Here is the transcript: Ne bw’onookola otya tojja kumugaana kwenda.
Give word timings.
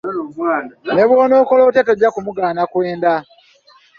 Ne 0.93 1.03
bw’onookola 1.09 1.61
otya 1.67 1.83
tojja 1.87 2.09
kumugaana 2.15 2.63
kwenda. 2.71 3.13